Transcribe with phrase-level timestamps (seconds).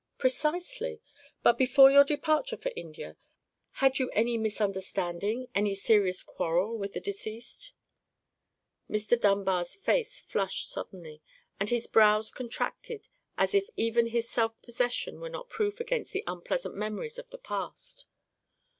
[0.17, 0.99] "Precisely.
[1.43, 3.17] But before your departure for India,
[3.73, 7.73] had you any misunderstanding, any serious quarrel with the deceased?"
[8.89, 9.15] Mr.
[9.15, 11.21] Dunbar's face flushed suddenly,
[11.59, 16.23] and his brows contracted as if even his self possession were not proof against the
[16.25, 18.07] unpleasant memories of the past.